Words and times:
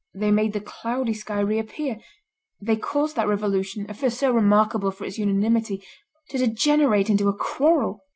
They 0.15 0.31
made 0.31 0.53
the 0.53 0.61
cloudy 0.61 1.13
sky 1.13 1.41
reappear. 1.41 1.99
They 2.59 2.75
caused 2.75 3.15
that 3.15 3.27
revolution, 3.27 3.85
at 3.87 3.97
first 3.97 4.17
so 4.17 4.31
remarkable 4.31 4.89
for 4.89 5.05
its 5.05 5.19
unanimity, 5.19 5.83
to 6.29 6.39
degenerate 6.39 7.11
into 7.11 7.29
a 7.29 7.37
quarrel. 7.37 8.01